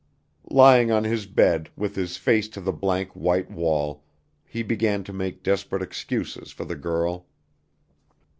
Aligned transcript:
Lying 0.49 0.89
on 0.91 1.03
his 1.03 1.27
bed, 1.27 1.69
with 1.77 1.95
his 1.95 2.17
face 2.17 2.47
to 2.49 2.59
the 2.59 2.71
blank 2.71 3.11
white 3.11 3.51
wall, 3.51 4.03
he 4.43 4.63
began 4.63 5.03
to 5.03 5.13
make 5.13 5.43
desperate 5.43 5.83
excuses 5.83 6.51
for 6.51 6.65
the 6.65 6.75
girl. 6.75 7.27